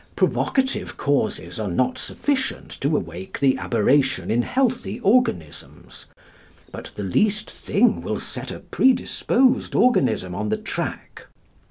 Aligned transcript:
Provocative 0.15 0.97
causes 0.97 1.59
are 1.59 1.69
not 1.69 1.99
sufficient 1.99 2.71
to 2.81 2.97
awake 2.97 3.39
the 3.39 3.55
aberration 3.59 4.31
in 4.31 4.41
healthy 4.41 4.99
organisms, 5.01 6.07
but 6.71 6.85
the 6.95 7.03
least 7.03 7.51
thing 7.51 8.01
will 8.01 8.19
set 8.19 8.49
a 8.51 8.61
predisposed 8.61 9.75
organism 9.75 10.33
on 10.33 10.49
the 10.49 10.57
track. 10.57 11.27